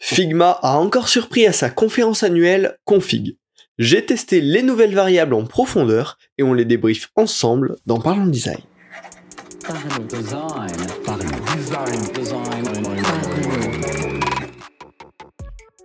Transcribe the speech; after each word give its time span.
Figma 0.00 0.58
a 0.62 0.76
encore 0.76 1.08
surpris 1.08 1.46
à 1.46 1.52
sa 1.52 1.70
conférence 1.70 2.22
annuelle 2.22 2.78
Config. 2.84 3.36
J'ai 3.78 4.04
testé 4.04 4.40
les 4.40 4.62
nouvelles 4.62 4.94
variables 4.94 5.34
en 5.34 5.44
profondeur 5.44 6.18
et 6.38 6.42
on 6.42 6.54
les 6.54 6.64
débriefe 6.64 7.10
ensemble 7.16 7.76
dans 7.84 8.00
Parlons 8.00 8.26
Design. 8.26 8.58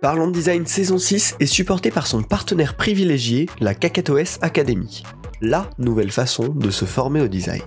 Parlons 0.00 0.28
Design 0.30 0.66
saison 0.66 0.98
6 0.98 1.36
est 1.40 1.46
supporté 1.46 1.90
par 1.90 2.06
son 2.06 2.22
partenaire 2.22 2.76
privilégié, 2.76 3.48
la 3.60 3.74
KakatoS 3.74 4.38
Academy, 4.42 5.02
la 5.40 5.68
nouvelle 5.78 6.12
façon 6.12 6.48
de 6.48 6.70
se 6.70 6.84
former 6.84 7.20
au 7.20 7.28
design. 7.28 7.62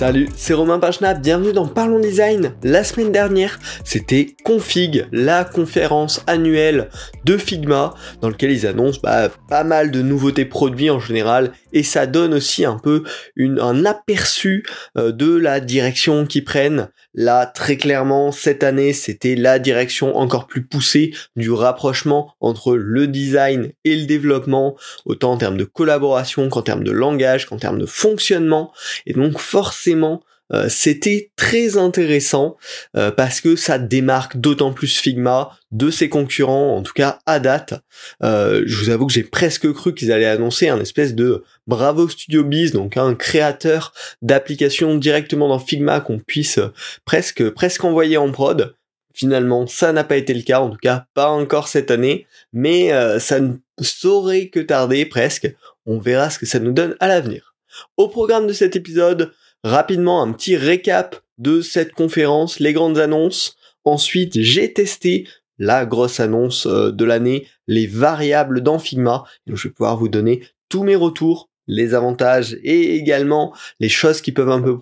Salut, 0.00 0.30
c'est 0.34 0.54
Romain 0.54 0.78
Pachna, 0.78 1.12
bienvenue 1.12 1.52
dans 1.52 1.66
Parlons 1.66 2.00
Design. 2.00 2.54
La 2.62 2.84
semaine 2.84 3.12
dernière, 3.12 3.60
c'était 3.84 4.34
Config, 4.46 5.06
la 5.12 5.44
conférence 5.44 6.22
annuelle 6.26 6.88
de 7.26 7.36
Figma, 7.36 7.92
dans 8.22 8.30
lequel 8.30 8.50
ils 8.50 8.66
annoncent 8.66 9.00
bah, 9.02 9.28
pas 9.50 9.62
mal 9.62 9.90
de 9.90 10.00
nouveautés 10.00 10.46
produits 10.46 10.88
en 10.88 11.00
général, 11.00 11.52
et 11.74 11.82
ça 11.82 12.06
donne 12.06 12.32
aussi 12.32 12.64
un 12.64 12.78
peu 12.78 13.04
un 13.38 13.84
aperçu 13.84 14.64
euh, 14.96 15.12
de 15.12 15.36
la 15.36 15.60
direction 15.60 16.24
qu'ils 16.24 16.44
prennent. 16.44 16.88
Là, 17.12 17.44
très 17.44 17.76
clairement, 17.76 18.32
cette 18.32 18.62
année, 18.62 18.94
c'était 18.94 19.34
la 19.34 19.58
direction 19.58 20.16
encore 20.16 20.46
plus 20.46 20.64
poussée 20.64 21.12
du 21.36 21.50
rapprochement 21.50 22.32
entre 22.40 22.74
le 22.74 23.06
design 23.06 23.72
et 23.84 23.96
le 23.96 24.06
développement, 24.06 24.76
autant 25.04 25.32
en 25.32 25.36
termes 25.36 25.58
de 25.58 25.64
collaboration 25.64 26.48
qu'en 26.48 26.62
termes 26.62 26.84
de 26.84 26.90
langage, 26.90 27.44
qu'en 27.44 27.58
termes 27.58 27.78
de 27.78 27.86
fonctionnement, 27.86 28.72
et 29.04 29.12
donc 29.12 29.38
forcément 29.38 29.89
euh, 30.52 30.66
c'était 30.68 31.30
très 31.36 31.76
intéressant 31.76 32.56
euh, 32.96 33.10
parce 33.10 33.40
que 33.40 33.56
ça 33.56 33.78
démarque 33.78 34.36
d'autant 34.36 34.72
plus 34.72 34.98
Figma 34.98 35.56
de 35.70 35.90
ses 35.90 36.08
concurrents, 36.08 36.76
en 36.76 36.82
tout 36.82 36.92
cas 36.92 37.20
à 37.26 37.38
date. 37.38 37.74
Euh, 38.22 38.62
je 38.66 38.76
vous 38.76 38.90
avoue 38.90 39.06
que 39.06 39.12
j'ai 39.12 39.22
presque 39.22 39.72
cru 39.72 39.94
qu'ils 39.94 40.10
allaient 40.10 40.26
annoncer 40.26 40.68
un 40.68 40.80
espèce 40.80 41.14
de 41.14 41.44
Bravo 41.66 42.08
Studio 42.08 42.42
Biz, 42.42 42.72
donc 42.72 42.96
un 42.96 43.14
créateur 43.14 43.92
d'applications 44.22 44.96
directement 44.96 45.48
dans 45.48 45.60
Figma 45.60 46.00
qu'on 46.00 46.18
puisse 46.18 46.58
presque 47.04 47.48
presque 47.50 47.84
envoyer 47.84 48.16
en 48.16 48.32
prod. 48.32 48.74
Finalement, 49.12 49.66
ça 49.66 49.92
n'a 49.92 50.04
pas 50.04 50.16
été 50.16 50.34
le 50.34 50.42
cas, 50.42 50.60
en 50.60 50.70
tout 50.70 50.78
cas 50.80 51.06
pas 51.14 51.28
encore 51.28 51.68
cette 51.68 51.90
année, 51.90 52.26
mais 52.52 52.90
ça 53.18 53.40
ne 53.40 53.54
saurait 53.80 54.48
que 54.48 54.60
tarder 54.60 55.04
presque. 55.04 55.52
On 55.84 55.98
verra 55.98 56.30
ce 56.30 56.38
que 56.38 56.46
ça 56.46 56.60
nous 56.60 56.72
donne 56.72 56.94
à 57.00 57.08
l'avenir. 57.08 57.54
Au 57.96 58.08
programme 58.08 58.46
de 58.46 58.52
cet 58.52 58.76
épisode, 58.76 59.32
rapidement 59.64 60.22
un 60.22 60.32
petit 60.32 60.56
récap 60.56 61.20
de 61.38 61.60
cette 61.60 61.92
conférence, 61.92 62.60
les 62.60 62.72
grandes 62.72 62.98
annonces. 62.98 63.56
Ensuite, 63.84 64.40
j'ai 64.40 64.72
testé 64.72 65.26
la 65.58 65.86
grosse 65.86 66.20
annonce 66.20 66.66
euh, 66.66 66.90
de 66.90 67.04
l'année, 67.04 67.46
les 67.66 67.86
variables 67.86 68.62
dans 68.62 68.78
Figma. 68.78 69.24
Je 69.46 69.68
vais 69.68 69.72
pouvoir 69.72 69.96
vous 69.96 70.08
donner 70.08 70.42
tous 70.68 70.82
mes 70.82 70.96
retours, 70.96 71.50
les 71.66 71.94
avantages 71.94 72.56
et 72.62 72.96
également 72.96 73.54
les 73.78 73.88
choses 73.88 74.20
qui 74.20 74.32
peuvent 74.32 74.50
un 74.50 74.60
peu 74.60 74.78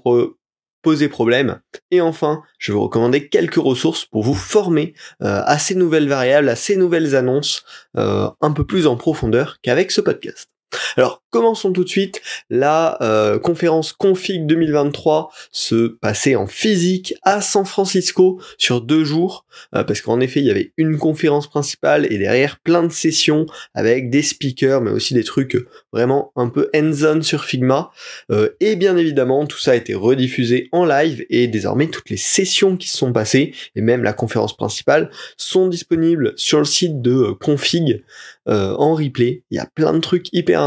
poser 0.83 1.09
problème. 1.09 1.61
Et 1.91 2.01
enfin, 2.01 2.43
je 2.59 2.73
vais 2.73 2.77
vous 2.77 2.85
recommander 2.85 3.29
quelques 3.29 3.57
ressources 3.57 4.05
pour 4.05 4.23
vous 4.23 4.35
former 4.35 4.95
euh, 5.23 5.43
à 5.45 5.59
ces 5.59 5.75
nouvelles 5.75 6.09
variables, 6.09 6.49
à 6.49 6.57
ces 6.57 6.77
nouvelles 6.77 7.17
annonces, 7.17 7.65
euh, 7.97 8.31
un 8.41 8.53
peu 8.53 8.65
plus 8.65 8.87
en 8.87 8.97
profondeur 8.97 9.59
qu'avec 9.63 9.91
ce 9.91 10.01
podcast. 10.01 10.49
Alors 10.97 11.23
commençons 11.31 11.73
tout 11.73 11.85
de 11.85 11.89
suite. 11.89 12.23
La 12.51 12.99
euh, 13.03 13.39
conférence 13.39 13.93
Config 13.93 14.47
2023 14.47 15.31
se 15.51 15.89
passait 15.89 16.37
en 16.37 16.47
physique 16.47 17.15
à 17.23 17.41
San 17.41 17.65
Francisco 17.65 18.41
sur 18.57 18.81
deux 18.81 19.05
jours, 19.05 19.45
euh, 19.75 19.85
parce 19.85 20.01
qu'en 20.01 20.21
effet 20.21 20.41
il 20.41 20.47
y 20.47 20.51
avait 20.51 20.73
une 20.77 20.97
conférence 20.97 21.49
principale 21.49 22.11
et 22.11 22.19
derrière 22.19 22.59
plein 22.59 22.83
de 22.83 22.93
sessions 22.93 23.47
avec 23.75 24.11
des 24.11 24.23
speakers, 24.23 24.81
mais 24.81 24.91
aussi 24.91 25.15
des 25.15 25.25
trucs 25.25 25.57
vraiment 25.93 26.33
un 26.37 26.49
peu 26.49 26.71
hands-on 26.75 27.23
sur 27.23 27.45
Figma. 27.45 27.91
Euh, 28.31 28.51
et 28.61 28.77
bien 28.77 28.97
évidemment 28.97 29.47
tout 29.47 29.59
ça 29.59 29.73
a 29.73 29.75
été 29.75 29.95
rediffusé 29.95 30.69
en 30.73 30.85
live 30.85 31.25
et 31.31 31.47
désormais 31.47 31.89
toutes 31.89 32.11
les 32.11 32.17
sessions 32.17 32.77
qui 32.77 32.89
se 32.89 32.97
sont 32.97 33.13
passées 33.13 33.55
et 33.77 33.81
même 33.81 34.03
la 34.03 34.13
conférence 34.13 34.57
principale 34.57 35.11
sont 35.37 35.69
disponibles 35.69 36.33
sur 36.37 36.59
le 36.59 36.65
site 36.65 37.03
de 37.03 37.33
Config 37.33 38.03
en 38.47 38.95
replay. 38.95 39.43
Il 39.51 39.57
y 39.57 39.61
a 39.61 39.67
plein 39.67 39.93
de 39.93 39.99
trucs 39.99 40.33
hyper 40.33 40.63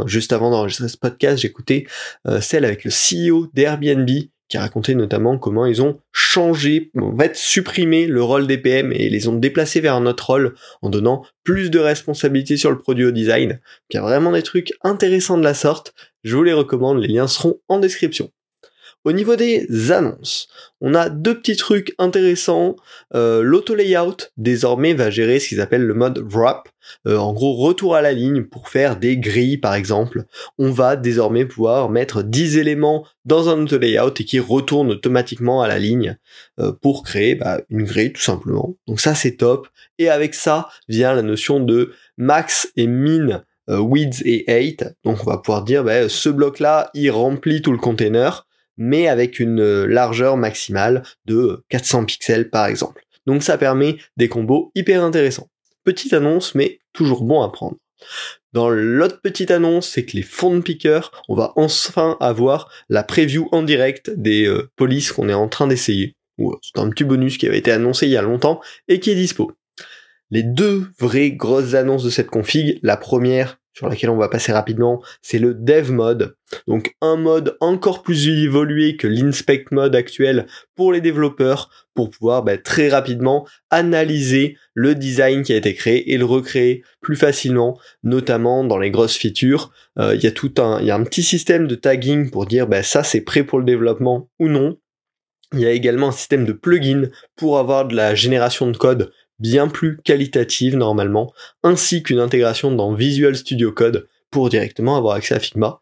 intéressant. 0.00 0.08
Juste 0.08 0.32
avant 0.32 0.50
d'enregistrer 0.50 0.88
ce 0.88 0.96
podcast, 0.96 1.38
j'écoutais 1.42 1.86
euh, 2.26 2.40
celle 2.40 2.64
avec 2.64 2.84
le 2.84 2.90
CEO 2.90 3.48
d'Airbnb 3.54 4.08
qui 4.48 4.58
racontait 4.58 4.94
notamment 4.94 5.38
comment 5.38 5.64
ils 5.64 5.82
ont 5.82 5.98
changé, 6.12 6.90
en 7.00 7.16
fait 7.16 7.34
supprimé 7.34 8.06
le 8.06 8.22
rôle 8.22 8.46
des 8.46 8.58
PM 8.58 8.92
et 8.92 9.08
les 9.08 9.26
ont 9.26 9.36
déplacés 9.36 9.80
vers 9.80 9.94
un 9.94 10.06
autre 10.06 10.26
rôle 10.26 10.54
en 10.82 10.90
donnant 10.90 11.24
plus 11.44 11.70
de 11.70 11.78
responsabilités 11.78 12.56
sur 12.56 12.70
le 12.70 12.78
produit 12.78 13.06
au 13.06 13.10
design. 13.10 13.60
il 13.90 13.96
y 13.96 13.98
a 13.98 14.02
vraiment 14.02 14.32
des 14.32 14.42
trucs 14.42 14.72
intéressants 14.82 15.38
de 15.38 15.44
la 15.44 15.54
sorte. 15.54 15.94
Je 16.24 16.36
vous 16.36 16.42
les 16.42 16.52
recommande, 16.52 17.00
les 17.00 17.08
liens 17.08 17.26
seront 17.26 17.58
en 17.68 17.78
description. 17.78 18.30
Au 19.04 19.12
niveau 19.12 19.36
des 19.36 19.92
annonces, 19.92 20.48
on 20.80 20.94
a 20.94 21.10
deux 21.10 21.38
petits 21.38 21.56
trucs 21.56 21.94
intéressants. 21.98 22.74
Euh, 23.14 23.42
L'auto-layout, 23.42 24.16
désormais, 24.38 24.94
va 24.94 25.10
gérer 25.10 25.40
ce 25.40 25.48
qu'ils 25.48 25.60
appellent 25.60 25.84
le 25.84 25.92
mode 25.92 26.18
wrap. 26.18 26.70
Euh, 27.06 27.18
en 27.18 27.34
gros, 27.34 27.52
retour 27.52 27.96
à 27.96 28.00
la 28.00 28.12
ligne 28.12 28.44
pour 28.44 28.70
faire 28.70 28.96
des 28.96 29.18
grilles, 29.18 29.58
par 29.58 29.74
exemple. 29.74 30.24
On 30.58 30.70
va 30.70 30.96
désormais 30.96 31.44
pouvoir 31.44 31.90
mettre 31.90 32.22
10 32.22 32.56
éléments 32.56 33.06
dans 33.26 33.50
un 33.50 33.62
auto-layout 33.62 34.14
et 34.18 34.24
qui 34.24 34.40
retourne 34.40 34.90
automatiquement 34.92 35.60
à 35.60 35.68
la 35.68 35.78
ligne 35.78 36.16
euh, 36.58 36.72
pour 36.72 37.02
créer 37.02 37.34
bah, 37.34 37.60
une 37.68 37.84
grille, 37.84 38.12
tout 38.12 38.22
simplement. 38.22 38.74
Donc 38.86 39.00
ça, 39.00 39.14
c'est 39.14 39.36
top. 39.36 39.68
Et 39.98 40.08
avec 40.08 40.34
ça 40.34 40.68
vient 40.88 41.12
la 41.12 41.22
notion 41.22 41.60
de 41.60 41.92
max 42.16 42.72
et 42.76 42.86
min 42.86 43.42
euh, 43.68 43.78
width 43.78 44.22
et 44.24 44.50
height. 44.50 44.84
Donc 45.04 45.18
on 45.26 45.30
va 45.30 45.38
pouvoir 45.38 45.62
dire, 45.62 45.84
bah, 45.84 46.08
ce 46.08 46.30
bloc-là, 46.30 46.90
il 46.94 47.10
remplit 47.10 47.60
tout 47.60 47.72
le 47.72 47.78
container 47.78 48.46
mais 48.76 49.08
avec 49.08 49.40
une 49.40 49.60
euh, 49.60 49.86
largeur 49.86 50.36
maximale 50.36 51.02
de 51.26 51.64
400 51.68 52.04
pixels 52.04 52.50
par 52.50 52.66
exemple. 52.66 53.02
Donc 53.26 53.42
ça 53.42 53.58
permet 53.58 53.96
des 54.16 54.28
combos 54.28 54.70
hyper 54.74 55.02
intéressants. 55.02 55.48
Petite 55.84 56.12
annonce, 56.12 56.54
mais 56.54 56.78
toujours 56.92 57.24
bon 57.24 57.42
à 57.42 57.50
prendre. 57.50 57.76
Dans 58.52 58.70
l'autre 58.70 59.20
petite 59.20 59.50
annonce, 59.50 59.88
c'est 59.88 60.04
que 60.04 60.16
les 60.16 60.22
fonds 60.22 60.54
de 60.56 60.60
piqueurs, 60.60 61.10
on 61.28 61.34
va 61.34 61.52
enfin 61.56 62.16
avoir 62.20 62.70
la 62.88 63.02
preview 63.02 63.48
en 63.52 63.62
direct 63.62 64.10
des 64.10 64.46
euh, 64.46 64.70
polices 64.76 65.12
qu'on 65.12 65.28
est 65.28 65.34
en 65.34 65.48
train 65.48 65.66
d'essayer. 65.66 66.14
Euh, 66.40 66.50
c'est 66.62 66.80
un 66.80 66.90
petit 66.90 67.04
bonus 67.04 67.38
qui 67.38 67.46
avait 67.46 67.58
été 67.58 67.72
annoncé 67.72 68.06
il 68.06 68.12
y 68.12 68.16
a 68.16 68.22
longtemps 68.22 68.60
et 68.88 69.00
qui 69.00 69.10
est 69.10 69.16
dispo. 69.16 69.52
Les 70.30 70.42
deux 70.42 70.88
vraies 70.98 71.32
grosses 71.32 71.74
annonces 71.74 72.04
de 72.04 72.10
cette 72.10 72.30
config, 72.30 72.78
la 72.82 72.96
première, 72.96 73.58
sur 73.74 73.88
laquelle 73.88 74.10
on 74.10 74.16
va 74.16 74.28
passer 74.28 74.52
rapidement, 74.52 75.02
c'est 75.20 75.38
le 75.38 75.52
dev 75.52 75.90
mode. 75.90 76.36
Donc 76.68 76.94
un 77.00 77.16
mode 77.16 77.56
encore 77.60 78.02
plus 78.02 78.28
évolué 78.28 78.96
que 78.96 79.08
l'inspect 79.08 79.64
mode 79.72 79.96
actuel 79.96 80.46
pour 80.76 80.92
les 80.92 81.00
développeurs 81.00 81.68
pour 81.94 82.10
pouvoir 82.10 82.42
bah, 82.42 82.56
très 82.56 82.88
rapidement 82.88 83.46
analyser 83.70 84.56
le 84.74 84.94
design 84.94 85.42
qui 85.42 85.52
a 85.52 85.56
été 85.56 85.74
créé 85.74 86.12
et 86.12 86.18
le 86.18 86.24
recréer 86.24 86.82
plus 87.00 87.16
facilement, 87.16 87.78
notamment 88.02 88.64
dans 88.64 88.78
les 88.78 88.90
grosses 88.90 89.16
features. 89.16 89.72
Euh, 89.98 90.14
il 90.14 90.22
y 90.22 90.26
a 90.26 90.32
tout 90.32 90.54
un, 90.58 90.80
y 90.80 90.90
a 90.90 90.96
un 90.96 91.04
petit 91.04 91.22
système 91.22 91.66
de 91.66 91.74
tagging 91.74 92.30
pour 92.30 92.46
dire 92.46 92.66
bah, 92.66 92.82
ça 92.82 93.02
c'est 93.02 93.20
prêt 93.20 93.44
pour 93.44 93.58
le 93.58 93.64
développement 93.64 94.28
ou 94.38 94.48
non. 94.48 94.78
Il 95.52 95.60
y 95.60 95.66
a 95.66 95.70
également 95.70 96.08
un 96.08 96.12
système 96.12 96.44
de 96.44 96.52
plugin 96.52 97.10
pour 97.36 97.58
avoir 97.58 97.86
de 97.86 97.94
la 97.94 98.14
génération 98.14 98.68
de 98.70 98.76
code 98.76 99.12
bien 99.38 99.68
plus 99.68 99.98
qualitative 99.98 100.76
normalement, 100.76 101.32
ainsi 101.62 102.02
qu'une 102.02 102.20
intégration 102.20 102.72
dans 102.72 102.94
Visual 102.94 103.36
Studio 103.36 103.72
Code 103.72 104.06
pour 104.30 104.48
directement 104.48 104.96
avoir 104.96 105.14
accès 105.14 105.34
à 105.34 105.38
Figma. 105.38 105.80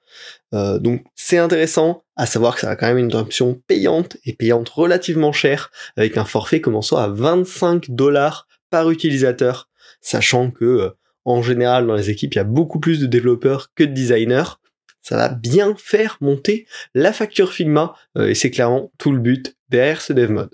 Euh, 0.52 0.78
donc 0.78 1.04
c'est 1.14 1.38
intéressant, 1.38 2.04
à 2.16 2.26
savoir 2.26 2.54
que 2.54 2.60
ça 2.60 2.70
a 2.70 2.76
quand 2.76 2.86
même 2.86 2.98
une 2.98 3.14
option 3.14 3.60
payante 3.66 4.18
et 4.26 4.34
payante 4.34 4.68
relativement 4.68 5.32
chère, 5.32 5.70
avec 5.96 6.18
un 6.18 6.26
forfait 6.26 6.60
commençant 6.60 6.98
à 6.98 7.08
25 7.08 7.90
dollars 7.90 8.46
par 8.68 8.90
utilisateur, 8.90 9.70
sachant 10.02 10.50
que 10.50 10.64
euh, 10.64 10.90
en 11.24 11.42
général 11.42 11.86
dans 11.86 11.94
les 11.94 12.10
équipes 12.10 12.34
il 12.34 12.38
y 12.38 12.40
a 12.40 12.44
beaucoup 12.44 12.78
plus 12.78 13.00
de 13.00 13.06
développeurs 13.06 13.68
que 13.74 13.84
de 13.84 13.92
designers. 13.92 14.58
Ça 15.00 15.16
va 15.16 15.30
bien 15.30 15.74
faire 15.78 16.18
monter 16.20 16.66
la 16.94 17.12
facture 17.12 17.52
Figma 17.52 17.94
euh, 18.18 18.28
et 18.28 18.34
c'est 18.34 18.50
clairement 18.50 18.92
tout 18.98 19.12
le 19.12 19.18
but 19.18 19.56
derrière 19.70 20.02
ce 20.02 20.12
dev 20.12 20.30
mode. 20.30 20.50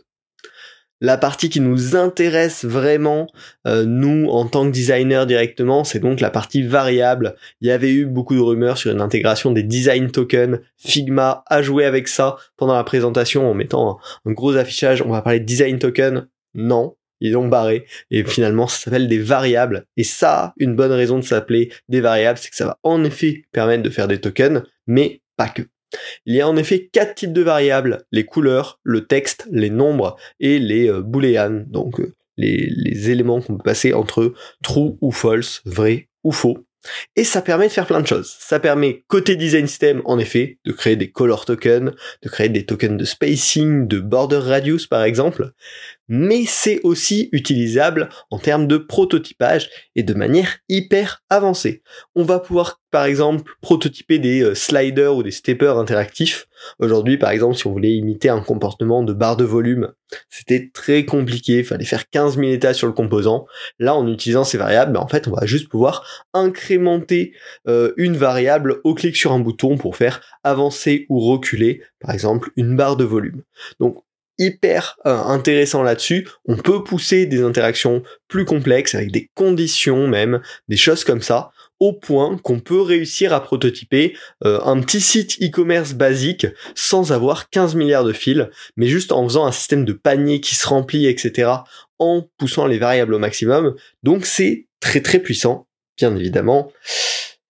La 1.01 1.17
partie 1.17 1.49
qui 1.49 1.61
nous 1.61 1.95
intéresse 1.95 2.65
vraiment, 2.65 3.29
euh, 3.69 3.85
nous, 3.85 4.29
en 4.31 4.47
tant 4.47 4.67
que 4.67 4.73
designer 4.73 5.27
directement, 5.27 5.85
c'est 5.85 6.01
donc 6.01 6.19
la 6.19 6.31
partie 6.31 6.63
variable. 6.63 7.37
Il 7.61 7.69
y 7.69 7.71
avait 7.71 7.93
eu 7.93 8.05
beaucoup 8.05 8.35
de 8.35 8.41
rumeurs 8.41 8.79
sur 8.79 8.91
une 8.91 9.01
intégration 9.01 9.53
des 9.53 9.63
design 9.63 10.11
tokens. 10.11 10.59
Figma 10.77 11.45
a 11.47 11.63
joué 11.63 11.85
avec 11.85 12.09
ça 12.09 12.37
pendant 12.57 12.75
la 12.75 12.83
présentation 12.83 13.49
en 13.49 13.55
mettant 13.55 14.01
un, 14.25 14.33
gros 14.33 14.57
affichage. 14.57 15.01
On 15.03 15.11
va 15.11 15.23
parler 15.23 15.39
de 15.39 15.45
design 15.45 15.79
token. 15.79 16.27
Non, 16.55 16.97
ils 17.21 17.37
ont 17.37 17.47
barré. 17.47 17.87
Et 18.11 18.25
finalement, 18.25 18.67
ça 18.67 18.79
s'appelle 18.79 19.07
des 19.07 19.21
variables. 19.21 19.87
Et 19.97 20.05
ça, 20.05 20.53
une 20.57 20.75
bonne 20.75 20.93
raison 20.93 21.19
de 21.19 21.25
s'appeler 21.25 21.71
des 21.89 22.01
variables, 22.01 22.39
c'est 22.41 22.51
que 22.51 22.57
ça 22.57 22.67
va 22.67 22.79
en 22.83 23.05
effet 23.05 23.45
permettre 23.53 23.85
de 23.85 23.91
faire 23.91 24.09
des 24.09 24.21
tokens, 24.21 24.65
mais 24.89 25.23
pas 25.37 25.49
que. 25.49 25.63
Il 26.27 26.35
y 26.35 26.41
a 26.41 26.49
en 26.49 26.57
effet 26.57 26.89
quatre 26.93 27.15
types 27.15 27.33
de 27.33 27.43
variables, 27.43 28.05
les 28.13 28.25
couleurs, 28.25 28.81
le 28.83 29.07
texte, 29.07 29.47
les 29.51 29.71
nombres 29.71 30.17
et 30.41 30.59
les 30.59 30.89
euh, 30.89 31.03
donc 31.67 32.01
euh, 32.01 32.15
les 32.37 33.11
éléments 33.11 33.41
qu'on 33.41 33.57
peut 33.57 33.65
passer 33.65 33.93
entre 33.93 34.33
true 34.63 34.97
ou 35.01 35.11
false, 35.11 35.63
vrai 35.65 36.09
ou 36.23 36.33
faux. 36.33 36.68
Et 37.17 37.25
ça 37.25 37.43
permet 37.43 37.69
de 37.69 37.73
faire 37.73 37.87
plein 37.87 38.01
de 38.01 38.07
choses. 38.07 38.37
Ça 38.39 38.61
permet, 38.61 39.05
côté 39.09 39.37
design 39.37 39.67
system, 39.67 40.03
en 40.05 40.19
effet, 40.19 40.59
de 40.65 40.73
créer 40.73 40.97
des 40.97 41.11
color 41.11 41.45
tokens, 41.45 41.93
de 42.23 42.29
créer 42.29 42.49
des 42.49 42.65
tokens 42.65 42.99
de 42.99 43.05
spacing, 43.05 43.87
de 43.87 44.01
border 44.01 44.39
radius 44.39 44.87
par 44.87 45.03
exemple, 45.03 45.53
mais 46.09 46.45
c'est 46.47 46.81
aussi 46.83 47.29
utilisable 47.33 48.09
en 48.31 48.39
termes 48.39 48.67
de 48.67 48.79
prototypage 48.79 49.69
et 49.95 50.03
de 50.03 50.15
manière 50.15 50.59
hyper 50.69 51.23
avancée. 51.29 51.83
On 52.15 52.25
va 52.25 52.41
pouvoir 52.41 52.81
par 52.91 53.05
exemple 53.05 53.51
prototyper 53.61 54.19
des 54.19 54.43
euh, 54.43 54.55
sliders 54.55 55.15
ou 55.15 55.23
des 55.23 55.31
steppers 55.31 55.79
interactifs. 55.79 56.47
Aujourd'hui 56.79 57.19
par 57.19 57.31
exemple 57.31 57.57
si 57.57 57.67
on 57.67 57.73
voulait 57.73 57.95
imiter 57.95 58.31
un 58.31 58.41
comportement 58.41 59.03
de 59.03 59.13
barre 59.13 59.37
de 59.37 59.45
volume, 59.45 59.93
c'était 60.31 60.71
très 60.73 61.05
compliqué, 61.05 61.59
il 61.59 61.65
fallait 61.65 61.85
faire 61.85 62.09
15 62.09 62.37
000 62.37 62.51
états 62.51 62.75
sur 62.75 62.87
le 62.87 62.93
composant. 62.93 63.47
Là 63.79 63.95
en 63.95 64.07
utilisant 64.07 64.45
ces 64.45 64.59
variables, 64.59 64.93
ben, 64.93 65.01
en 65.01 65.09
fait 65.09 65.29
on 65.29 65.33
va 65.33 65.47
juste 65.47 65.69
pouvoir 65.69 66.05
incrémenter 66.35 67.33
euh, 67.67 67.93
une 67.97 68.17
variable 68.17 68.81
au 68.85 68.95
clic 68.95 69.17
sur 69.17 69.33
un 69.33 69.41
bouton 69.41 69.77
pour 69.77 69.97
faire 69.97 70.21
avancer 70.45 71.07
ou 71.09 71.21
reculer 71.21 71.83
par 72.01 72.13
exemple 72.13 72.51
une 72.57 72.77
barre 72.77 72.97
de 72.97 73.05
volume. 73.05 73.43
Donc 73.81 74.03
hyper 74.39 74.97
euh, 75.07 75.17
intéressant 75.17 75.83
là-dessus. 75.83 76.29
On 76.47 76.57
peut 76.57 76.85
pousser 76.85 77.27
des 77.27 77.43
interactions 77.43 78.03
plus 78.29 78.45
complexes 78.45 78.95
avec 78.95 79.11
des 79.11 79.31
conditions 79.35 80.07
même, 80.07 80.41
des 80.69 80.77
choses 80.77 81.05
comme 81.05 81.23
ça, 81.23 81.51
au 81.81 81.93
point 81.93 82.39
qu'on 82.39 82.61
peut 82.61 82.81
réussir 82.81 83.33
à 83.33 83.43
prototyper 83.43 84.17
euh, 84.45 84.61
un 84.65 84.81
petit 84.81 85.01
site 85.01 85.41
e-commerce 85.43 85.93
basique 85.93 86.47
sans 86.75 87.13
avoir 87.13 87.51
15 87.51 87.75
milliards 87.75 88.05
de 88.05 88.13
fils, 88.13 88.49
mais 88.77 88.87
juste 88.87 89.13
en 89.13 89.25
faisant 89.25 89.47
un 89.47 89.53
système 89.53 89.85
de 89.85 89.93
panier 89.93 90.41
qui 90.41 90.55
se 90.55 90.67
remplit, 90.67 91.07
etc., 91.07 91.51
en 91.99 92.29
poussant 92.39 92.67
les 92.67 92.79
variables 92.79 93.15
au 93.15 93.19
maximum. 93.19 93.75
Donc 94.03 94.27
c'est 94.27 94.67
très 94.81 95.01
très 95.01 95.19
puissant, 95.19 95.67
bien 95.97 96.15
évidemment. 96.17 96.73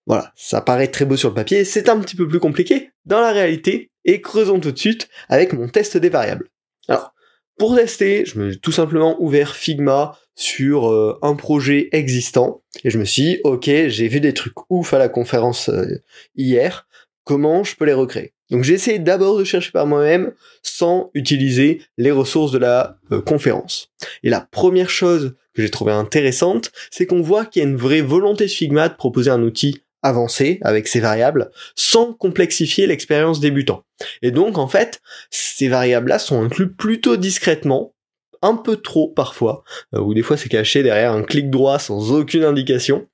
Voilà, 0.05 0.31
ça 0.35 0.61
paraît 0.61 0.87
très 0.87 1.05
beau 1.05 1.17
sur 1.17 1.29
le 1.29 1.35
papier, 1.35 1.65
c'est 1.65 1.89
un 1.89 1.99
petit 1.99 2.15
peu 2.15 2.27
plus 2.27 2.39
compliqué 2.39 2.91
dans 3.05 3.21
la 3.21 3.31
réalité, 3.31 3.91
et 4.05 4.21
creusons 4.21 4.59
tout 4.59 4.71
de 4.71 4.77
suite 4.77 5.07
avec 5.27 5.53
mon 5.53 5.67
test 5.69 5.97
des 5.97 6.09
variables. 6.09 6.49
Alors, 6.87 7.13
pour 7.59 7.75
tester, 7.75 8.25
je 8.25 8.39
me 8.39 8.51
suis 8.51 8.59
tout 8.59 8.71
simplement 8.71 9.21
ouvert 9.21 9.55
Figma 9.55 10.17
sur 10.39 10.89
euh, 10.89 11.19
un 11.21 11.35
projet 11.35 11.89
existant 11.91 12.63
et 12.85 12.89
je 12.89 12.97
me 12.97 13.03
suis 13.03 13.23
dit, 13.23 13.37
ok, 13.43 13.65
j'ai 13.65 14.07
vu 14.07 14.21
des 14.21 14.33
trucs 14.33 14.53
ouf 14.69 14.93
à 14.93 14.97
la 14.97 15.09
conférence 15.09 15.67
euh, 15.67 16.01
hier, 16.33 16.87
comment 17.25 17.65
je 17.65 17.75
peux 17.75 17.83
les 17.83 17.93
recréer? 17.93 18.33
Donc 18.49 18.63
j'ai 18.63 18.73
essayé 18.73 18.99
d'abord 18.99 19.37
de 19.37 19.43
chercher 19.43 19.71
par 19.71 19.85
moi-même 19.85 20.31
sans 20.63 21.11
utiliser 21.13 21.81
les 21.97 22.11
ressources 22.11 22.53
de 22.53 22.57
la 22.57 22.97
euh, 23.11 23.21
conférence. 23.21 23.91
Et 24.23 24.29
la 24.29 24.39
première 24.39 24.89
chose 24.89 25.35
que 25.53 25.61
j'ai 25.61 25.69
trouvé 25.69 25.91
intéressante, 25.91 26.71
c'est 26.89 27.05
qu'on 27.05 27.21
voit 27.21 27.45
qu'il 27.45 27.61
y 27.61 27.65
a 27.65 27.67
une 27.67 27.75
vraie 27.75 28.01
volonté 28.01 28.45
de 28.45 28.49
Figma 28.49 28.87
de 28.87 28.95
proposer 28.95 29.31
un 29.31 29.43
outil 29.43 29.83
avancer 30.03 30.59
avec 30.61 30.87
ces 30.87 31.01
variables 31.01 31.51
sans 31.75 32.13
complexifier 32.13 32.87
l'expérience 32.87 33.41
débutant. 33.41 33.83
Et 34.21 34.31
donc 34.31 34.57
en 34.57 34.69
fait, 34.69 35.01
ces 35.31 35.67
variables-là 35.67 36.17
sont 36.17 36.41
inclus 36.41 36.71
plutôt 36.71 37.17
discrètement, 37.17 37.93
un 38.41 38.55
peu 38.55 38.77
trop 38.77 39.09
parfois, 39.09 39.63
euh, 39.93 39.99
ou 39.99 40.13
des 40.13 40.21
fois 40.21 40.37
c'est 40.37 40.49
caché 40.49 40.83
derrière 40.83 41.13
un 41.13 41.23
clic 41.23 41.49
droit 41.49 41.79
sans 41.79 42.11
aucune 42.11 42.43
indication. 42.43 43.07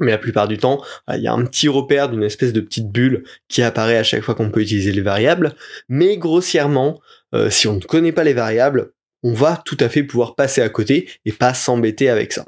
Mais 0.00 0.10
la 0.10 0.18
plupart 0.18 0.48
du 0.48 0.58
temps, 0.58 0.82
il 1.12 1.20
y 1.20 1.28
a 1.28 1.32
un 1.32 1.44
petit 1.44 1.68
repère 1.68 2.08
d'une 2.08 2.24
espèce 2.24 2.52
de 2.52 2.60
petite 2.60 2.90
bulle 2.90 3.22
qui 3.48 3.62
apparaît 3.62 3.96
à 3.96 4.02
chaque 4.02 4.22
fois 4.22 4.34
qu'on 4.34 4.50
peut 4.50 4.62
utiliser 4.62 4.90
les 4.90 5.02
variables. 5.02 5.54
Mais 5.88 6.16
grossièrement, 6.16 7.00
euh, 7.32 7.48
si 7.48 7.68
on 7.68 7.74
ne 7.74 7.80
connaît 7.80 8.10
pas 8.10 8.24
les 8.24 8.32
variables, 8.32 8.90
on 9.22 9.32
va 9.32 9.62
tout 9.64 9.76
à 9.78 9.88
fait 9.88 10.02
pouvoir 10.02 10.34
passer 10.34 10.62
à 10.62 10.68
côté 10.68 11.08
et 11.24 11.32
pas 11.32 11.54
s'embêter 11.54 12.10
avec 12.10 12.32
ça. 12.32 12.44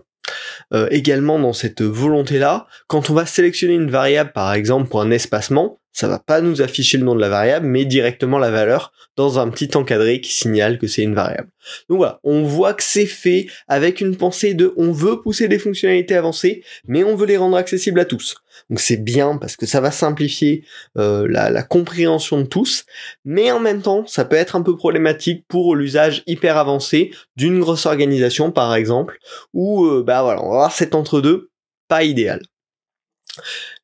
Euh, 0.74 0.88
également 0.90 1.38
dans 1.38 1.52
cette 1.52 1.82
volonté-là, 1.82 2.66
quand 2.88 3.10
on 3.10 3.14
va 3.14 3.26
sélectionner 3.26 3.74
une 3.74 3.90
variable 3.90 4.32
par 4.32 4.52
exemple 4.52 4.88
pour 4.88 5.00
un 5.00 5.12
espacement, 5.12 5.78
ça 5.96 6.08
va 6.08 6.18
pas 6.18 6.42
nous 6.42 6.60
afficher 6.60 6.98
le 6.98 7.04
nom 7.04 7.14
de 7.14 7.22
la 7.22 7.30
variable, 7.30 7.66
mais 7.66 7.86
directement 7.86 8.36
la 8.36 8.50
valeur 8.50 8.92
dans 9.16 9.38
un 9.38 9.48
petit 9.48 9.70
encadré 9.78 10.20
qui 10.20 10.30
signale 10.30 10.78
que 10.78 10.86
c'est 10.86 11.02
une 11.02 11.14
variable. 11.14 11.48
Donc 11.88 11.96
voilà, 11.96 12.20
on 12.22 12.42
voit 12.42 12.74
que 12.74 12.82
c'est 12.82 13.06
fait 13.06 13.46
avec 13.66 14.02
une 14.02 14.14
pensée 14.14 14.52
de 14.52 14.74
on 14.76 14.92
veut 14.92 15.22
pousser 15.22 15.48
des 15.48 15.58
fonctionnalités 15.58 16.14
avancées, 16.14 16.62
mais 16.86 17.02
on 17.02 17.16
veut 17.16 17.24
les 17.24 17.38
rendre 17.38 17.56
accessibles 17.56 17.98
à 17.98 18.04
tous. 18.04 18.36
Donc 18.68 18.78
c'est 18.78 19.02
bien 19.02 19.38
parce 19.38 19.56
que 19.56 19.64
ça 19.64 19.80
va 19.80 19.90
simplifier 19.90 20.66
euh, 20.98 21.26
la, 21.30 21.62
compréhension 21.62 22.42
de 22.42 22.46
tous, 22.46 22.84
mais 23.24 23.50
en 23.50 23.58
même 23.58 23.80
temps, 23.80 24.06
ça 24.06 24.26
peut 24.26 24.36
être 24.36 24.54
un 24.54 24.62
peu 24.62 24.76
problématique 24.76 25.46
pour 25.48 25.74
l'usage 25.74 26.22
hyper 26.26 26.58
avancé 26.58 27.10
d'une 27.36 27.58
grosse 27.58 27.86
organisation 27.86 28.52
par 28.52 28.74
exemple, 28.74 29.16
où 29.54 29.86
euh, 29.86 30.04
bah 30.06 30.22
voilà, 30.22 30.42
on 30.42 30.50
va 30.50 30.56
avoir 30.56 30.72
cet 30.72 30.94
entre-deux 30.94 31.48
pas 31.88 32.04
idéal 32.04 32.42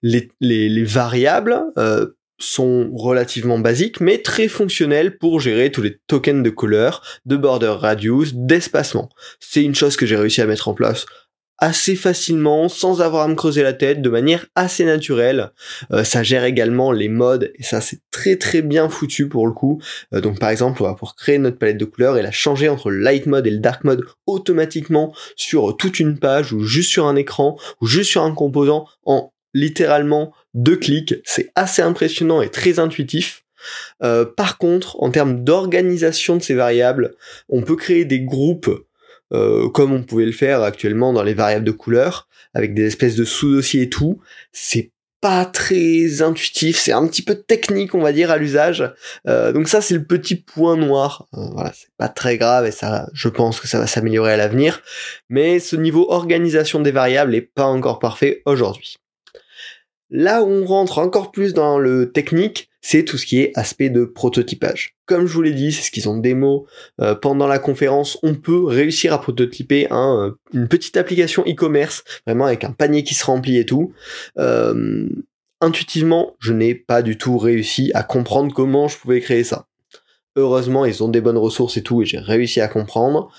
les, 0.02 0.84
variables 0.84 1.62
euh, 1.78 2.06
sont 2.38 2.90
relativement 2.94 3.58
basiques, 3.58 4.00
mais 4.00 4.18
très 4.18 4.48
fonctionnelles 4.48 5.18
pour 5.18 5.40
gérer 5.40 5.70
tous 5.70 5.82
les 5.82 5.98
tokens 6.06 6.42
de 6.42 6.50
couleur, 6.50 7.02
de 7.26 7.36
border 7.36 7.74
radius, 7.78 8.34
d'espacement. 8.34 9.08
C'est 9.40 9.62
une 9.62 9.74
chose 9.74 9.96
que 9.96 10.06
j'ai 10.06 10.16
réussi 10.16 10.40
à 10.40 10.46
mettre 10.46 10.68
en 10.68 10.74
place 10.74 11.06
assez 11.62 11.94
facilement, 11.94 12.68
sans 12.68 13.02
avoir 13.02 13.22
à 13.22 13.28
me 13.28 13.36
creuser 13.36 13.62
la 13.62 13.72
tête, 13.72 14.02
de 14.02 14.10
manière 14.10 14.46
assez 14.56 14.84
naturelle. 14.84 15.52
Euh, 15.92 16.02
ça 16.02 16.24
gère 16.24 16.42
également 16.42 16.90
les 16.90 17.08
modes, 17.08 17.52
et 17.54 17.62
ça 17.62 17.80
c'est 17.80 18.00
très 18.10 18.34
très 18.34 18.62
bien 18.62 18.88
foutu 18.88 19.28
pour 19.28 19.46
le 19.46 19.52
coup. 19.52 19.80
Euh, 20.12 20.20
donc 20.20 20.40
par 20.40 20.50
exemple, 20.50 20.82
on 20.82 20.86
va 20.86 20.94
pouvoir 20.94 21.14
créer 21.14 21.38
notre 21.38 21.58
palette 21.58 21.78
de 21.78 21.84
couleurs 21.84 22.18
et 22.18 22.22
la 22.22 22.32
changer 22.32 22.68
entre 22.68 22.90
le 22.90 22.98
light 22.98 23.26
mode 23.26 23.46
et 23.46 23.50
le 23.50 23.58
dark 23.58 23.84
mode 23.84 24.02
automatiquement 24.26 25.14
sur 25.36 25.76
toute 25.76 26.00
une 26.00 26.18
page, 26.18 26.52
ou 26.52 26.64
juste 26.64 26.90
sur 26.90 27.06
un 27.06 27.14
écran, 27.14 27.56
ou 27.80 27.86
juste 27.86 28.10
sur 28.10 28.24
un 28.24 28.34
composant 28.34 28.88
en 29.04 29.32
littéralement 29.54 30.32
deux 30.54 30.76
clics. 30.76 31.14
C'est 31.24 31.52
assez 31.54 31.80
impressionnant 31.80 32.42
et 32.42 32.48
très 32.48 32.80
intuitif. 32.80 33.44
Euh, 34.02 34.24
par 34.24 34.58
contre, 34.58 35.00
en 35.00 35.12
termes 35.12 35.44
d'organisation 35.44 36.36
de 36.36 36.42
ces 36.42 36.54
variables, 36.54 37.14
on 37.48 37.62
peut 37.62 37.76
créer 37.76 38.04
des 38.04 38.20
groupes 38.20 38.84
euh, 39.32 39.68
comme 39.68 39.92
on 39.92 40.02
pouvait 40.02 40.26
le 40.26 40.32
faire 40.32 40.62
actuellement 40.62 41.12
dans 41.12 41.22
les 41.22 41.34
variables 41.34 41.64
de 41.64 41.70
couleur, 41.70 42.28
avec 42.54 42.74
des 42.74 42.86
espèces 42.86 43.16
de 43.16 43.24
sous-dossiers 43.24 43.82
et 43.82 43.88
tout. 43.88 44.20
C'est 44.52 44.92
pas 45.22 45.44
très 45.44 46.20
intuitif, 46.20 46.76
c'est 46.76 46.92
un 46.92 47.06
petit 47.06 47.22
peu 47.22 47.36
technique, 47.36 47.94
on 47.94 48.00
va 48.00 48.12
dire, 48.12 48.32
à 48.32 48.38
l'usage. 48.38 48.92
Euh, 49.28 49.52
donc 49.52 49.68
ça, 49.68 49.80
c'est 49.80 49.94
le 49.94 50.04
petit 50.04 50.34
point 50.34 50.76
noir. 50.76 51.28
voilà, 51.32 51.72
c'est 51.72 51.94
pas 51.96 52.08
très 52.08 52.36
grave 52.36 52.66
et 52.66 52.72
ça, 52.72 53.08
je 53.14 53.28
pense 53.28 53.60
que 53.60 53.68
ça 53.68 53.78
va 53.78 53.86
s'améliorer 53.86 54.32
à 54.32 54.36
l'avenir. 54.36 54.82
Mais 55.28 55.60
ce 55.60 55.76
niveau 55.76 56.10
organisation 56.10 56.80
des 56.80 56.90
variables 56.90 57.36
est 57.36 57.40
pas 57.40 57.66
encore 57.66 58.00
parfait 58.00 58.42
aujourd'hui. 58.46 58.96
Là 60.10 60.42
où 60.42 60.48
on 60.48 60.66
rentre 60.66 60.98
encore 60.98 61.30
plus 61.30 61.54
dans 61.54 61.78
le 61.78 62.10
technique, 62.10 62.68
c'est 62.82 63.04
tout 63.04 63.16
ce 63.16 63.24
qui 63.24 63.40
est 63.40 63.52
aspect 63.54 63.88
de 63.88 64.04
prototypage. 64.04 64.96
Comme 65.06 65.26
je 65.26 65.32
vous 65.32 65.42
l'ai 65.42 65.52
dit, 65.52 65.72
c'est 65.72 65.82
ce 65.82 65.90
qu'ils 65.90 66.08
ont 66.08 66.18
démo 66.18 66.66
euh, 67.00 67.14
pendant 67.14 67.46
la 67.46 67.60
conférence, 67.60 68.18
on 68.22 68.34
peut 68.34 68.64
réussir 68.64 69.14
à 69.14 69.20
prototyper 69.20 69.86
euh, 69.92 70.32
une 70.52 70.68
petite 70.68 70.96
application 70.96 71.44
e-commerce, 71.46 72.02
vraiment 72.26 72.44
avec 72.44 72.64
un 72.64 72.72
panier 72.72 73.04
qui 73.04 73.14
se 73.14 73.24
remplit 73.24 73.56
et 73.58 73.64
tout. 73.64 73.94
Euh, 74.38 75.08
intuitivement, 75.60 76.34
je 76.40 76.52
n'ai 76.52 76.74
pas 76.74 77.02
du 77.02 77.16
tout 77.16 77.38
réussi 77.38 77.92
à 77.94 78.02
comprendre 78.02 78.52
comment 78.52 78.88
je 78.88 78.98
pouvais 78.98 79.20
créer 79.20 79.44
ça. 79.44 79.68
Heureusement, 80.34 80.84
ils 80.84 81.04
ont 81.04 81.08
des 81.08 81.20
bonnes 81.20 81.38
ressources 81.38 81.76
et 81.76 81.82
tout, 81.82 82.02
et 82.02 82.04
j'ai 82.04 82.18
réussi 82.18 82.60
à 82.60 82.66
comprendre. 82.66 83.30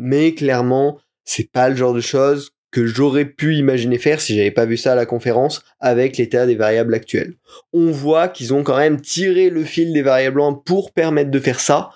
mais 0.00 0.32
clairement, 0.34 0.98
c'est 1.24 1.50
pas 1.50 1.68
le 1.68 1.76
genre 1.76 1.92
de 1.92 2.00
choses 2.00 2.52
que 2.70 2.86
j'aurais 2.86 3.24
pu 3.24 3.56
imaginer 3.56 3.98
faire 3.98 4.20
si 4.20 4.36
j'avais 4.36 4.50
pas 4.50 4.64
vu 4.64 4.76
ça 4.76 4.92
à 4.92 4.94
la 4.94 5.06
conférence 5.06 5.62
avec 5.80 6.16
l'état 6.16 6.46
des 6.46 6.54
variables 6.54 6.94
actuelles. 6.94 7.34
On 7.72 7.90
voit 7.90 8.28
qu'ils 8.28 8.54
ont 8.54 8.62
quand 8.62 8.76
même 8.76 9.00
tiré 9.00 9.50
le 9.50 9.64
fil 9.64 9.92
des 9.92 10.02
variables 10.02 10.40
pour 10.64 10.92
permettre 10.92 11.30
de 11.30 11.40
faire 11.40 11.60
ça, 11.60 11.90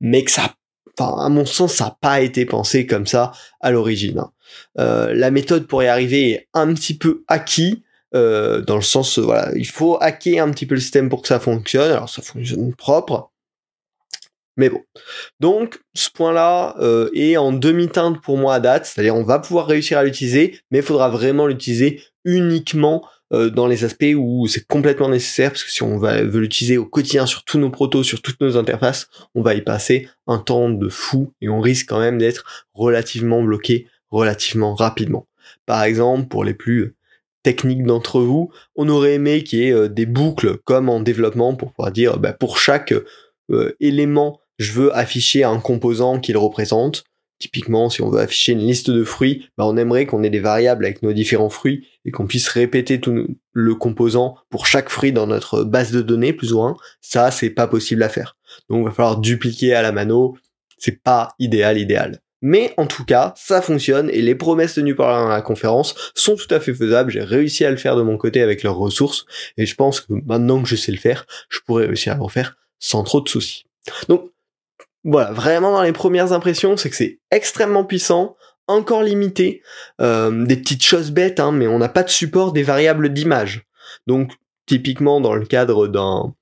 mais 0.00 0.22
que 0.22 0.30
ça, 0.30 0.54
à 0.98 1.28
mon 1.28 1.44
sens, 1.44 1.74
ça 1.74 1.84
n'a 1.84 1.98
pas 2.00 2.20
été 2.20 2.46
pensé 2.46 2.86
comme 2.86 3.06
ça 3.06 3.32
à 3.60 3.70
l'origine. 3.70 4.18
Hein. 4.20 4.32
Euh, 4.78 5.12
la 5.12 5.30
méthode 5.30 5.66
pour 5.66 5.82
y 5.82 5.88
arriver 5.88 6.30
est 6.30 6.48
un 6.54 6.72
petit 6.72 6.96
peu 6.96 7.24
acquis, 7.28 7.82
euh, 8.14 8.62
dans 8.62 8.76
le 8.76 8.82
sens, 8.82 9.18
voilà, 9.18 9.50
il 9.56 9.66
faut 9.66 9.98
hacker 10.00 10.44
un 10.44 10.50
petit 10.50 10.66
peu 10.66 10.76
le 10.76 10.80
système 10.80 11.08
pour 11.08 11.22
que 11.22 11.28
ça 11.28 11.40
fonctionne. 11.40 11.90
Alors 11.90 12.08
ça 12.08 12.22
fonctionne 12.22 12.74
propre, 12.74 13.30
mais 14.56 14.70
bon. 14.70 14.82
Donc, 15.40 15.80
ce 15.94 16.10
point-là 16.10 16.76
euh, 16.80 17.10
est 17.14 17.36
en 17.36 17.52
demi-teinte 17.52 18.22
pour 18.22 18.38
moi 18.38 18.54
à 18.54 18.60
date, 18.60 18.86
c'est-à-dire 18.86 19.14
on 19.14 19.22
va 19.22 19.38
pouvoir 19.38 19.66
réussir 19.66 19.98
à 19.98 20.04
l'utiliser, 20.04 20.58
mais 20.70 20.78
il 20.78 20.84
faudra 20.84 21.08
vraiment 21.08 21.46
l'utiliser 21.46 22.02
uniquement 22.24 23.06
euh, 23.32 23.50
dans 23.50 23.66
les 23.66 23.84
aspects 23.84 24.14
où 24.16 24.46
c'est 24.46 24.66
complètement 24.66 25.08
nécessaire, 25.08 25.50
parce 25.50 25.64
que 25.64 25.70
si 25.70 25.82
on 25.82 25.98
va, 25.98 26.22
veut 26.22 26.40
l'utiliser 26.40 26.78
au 26.78 26.86
quotidien 26.86 27.26
sur 27.26 27.44
tous 27.44 27.58
nos 27.58 27.70
protos, 27.70 28.02
sur 28.02 28.22
toutes 28.22 28.40
nos 28.40 28.56
interfaces, 28.56 29.08
on 29.34 29.42
va 29.42 29.54
y 29.54 29.62
passer 29.62 30.08
un 30.26 30.38
temps 30.38 30.70
de 30.70 30.88
fou 30.88 31.32
et 31.40 31.48
on 31.48 31.60
risque 31.60 31.88
quand 31.88 32.00
même 32.00 32.18
d'être 32.18 32.44
relativement 32.72 33.42
bloqué 33.42 33.88
relativement 34.10 34.74
rapidement. 34.74 35.26
Par 35.66 35.82
exemple, 35.82 36.28
pour 36.28 36.44
les 36.44 36.54
plus 36.54 36.94
techniques 37.42 37.84
d'entre 37.84 38.20
vous, 38.20 38.50
on 38.76 38.88
aurait 38.88 39.14
aimé 39.14 39.42
qu'il 39.42 39.58
y 39.58 39.68
ait 39.68 39.88
des 39.88 40.06
boucles 40.06 40.58
comme 40.58 40.88
en 40.88 41.00
développement 41.00 41.54
pour 41.54 41.72
pouvoir 41.72 41.92
dire 41.92 42.18
bah, 42.18 42.32
pour 42.32 42.58
chaque 42.58 42.94
élément, 43.80 44.40
je 44.58 44.72
veux 44.72 44.96
afficher 44.96 45.44
un 45.44 45.58
composant 45.58 46.18
qu'il 46.20 46.36
représente. 46.36 47.04
Typiquement, 47.38 47.90
si 47.90 48.00
on 48.00 48.08
veut 48.08 48.20
afficher 48.20 48.52
une 48.52 48.66
liste 48.66 48.90
de 48.90 49.04
fruits, 49.04 49.48
bah 49.58 49.66
on 49.66 49.76
aimerait 49.76 50.06
qu'on 50.06 50.22
ait 50.22 50.30
des 50.30 50.40
variables 50.40 50.86
avec 50.86 51.02
nos 51.02 51.12
différents 51.12 51.50
fruits 51.50 51.86
et 52.06 52.10
qu'on 52.10 52.26
puisse 52.26 52.48
répéter 52.48 52.98
tout 52.98 53.26
le 53.52 53.74
composant 53.74 54.36
pour 54.48 54.66
chaque 54.66 54.88
fruit 54.88 55.12
dans 55.12 55.26
notre 55.26 55.62
base 55.62 55.92
de 55.92 56.00
données, 56.00 56.32
plus 56.32 56.54
ou 56.54 56.56
moins. 56.56 56.76
Ça, 57.02 57.30
c'est 57.30 57.50
pas 57.50 57.66
possible 57.66 58.02
à 58.02 58.08
faire. 58.08 58.38
Donc, 58.70 58.80
il 58.80 58.84
va 58.84 58.90
falloir 58.90 59.18
dupliquer 59.18 59.74
à 59.74 59.82
la 59.82 59.92
mano. 59.92 60.38
C'est 60.78 61.02
pas 61.02 61.34
idéal, 61.38 61.78
idéal. 61.78 62.20
Mais 62.42 62.72
en 62.76 62.86
tout 62.86 63.04
cas, 63.04 63.34
ça 63.36 63.60
fonctionne 63.60 64.10
et 64.10 64.22
les 64.22 64.34
promesses 64.34 64.74
tenues 64.74 64.94
par 64.94 65.28
la 65.28 65.42
conférence 65.42 65.94
sont 66.14 66.36
tout 66.36 66.54
à 66.54 66.60
fait 66.60 66.74
faisables. 66.74 67.10
J'ai 67.10 67.22
réussi 67.22 67.64
à 67.64 67.70
le 67.70 67.76
faire 67.76 67.96
de 67.96 68.02
mon 68.02 68.18
côté 68.18 68.40
avec 68.42 68.62
leurs 68.62 68.76
ressources 68.76 69.26
et 69.56 69.66
je 69.66 69.74
pense 69.74 70.00
que 70.00 70.12
maintenant 70.12 70.62
que 70.62 70.68
je 70.68 70.76
sais 70.76 70.92
le 70.92 70.98
faire, 70.98 71.26
je 71.48 71.58
pourrais 71.66 71.86
réussir 71.86 72.12
à 72.12 72.16
le 72.16 72.22
refaire 72.22 72.56
sans 72.78 73.02
trop 73.04 73.20
de 73.20 73.28
soucis. 73.28 73.64
Donc, 74.08 74.30
voilà, 75.06 75.30
vraiment 75.30 75.70
dans 75.70 75.82
les 75.82 75.92
premières 75.92 76.32
impressions, 76.32 76.76
c'est 76.76 76.90
que 76.90 76.96
c'est 76.96 77.20
extrêmement 77.30 77.84
puissant, 77.84 78.36
encore 78.66 79.04
limité, 79.04 79.62
euh, 80.00 80.44
des 80.44 80.56
petites 80.56 80.84
choses 80.84 81.12
bêtes, 81.12 81.38
hein, 81.38 81.52
mais 81.52 81.68
on 81.68 81.78
n'a 81.78 81.88
pas 81.88 82.02
de 82.02 82.10
support 82.10 82.52
des 82.52 82.64
variables 82.64 83.12
d'image. 83.12 83.62
Donc 84.08 84.32
typiquement 84.66 85.20
dans 85.20 85.34
le 85.34 85.46
cadre 85.46 85.86
d'un 85.86 86.34